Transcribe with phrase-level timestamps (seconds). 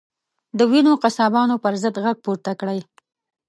[0.57, 2.79] د وینو قصابانو پر ضد غږ پورته کړئ.